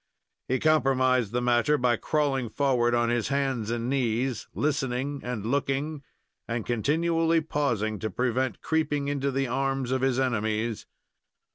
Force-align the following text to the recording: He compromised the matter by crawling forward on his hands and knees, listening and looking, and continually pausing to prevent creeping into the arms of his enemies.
He 0.47 0.57
compromised 0.57 1.31
the 1.31 1.43
matter 1.43 1.77
by 1.77 1.95
crawling 1.95 2.49
forward 2.49 2.95
on 2.95 3.09
his 3.09 3.27
hands 3.27 3.69
and 3.69 3.87
knees, 3.87 4.47
listening 4.55 5.21
and 5.23 5.45
looking, 5.45 6.01
and 6.47 6.65
continually 6.65 7.39
pausing 7.39 7.99
to 7.99 8.09
prevent 8.09 8.61
creeping 8.63 9.09
into 9.09 9.29
the 9.29 9.45
arms 9.45 9.91
of 9.91 10.01
his 10.01 10.19
enemies. 10.19 10.87